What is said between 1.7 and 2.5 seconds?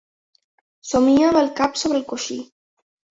sobre el coixí.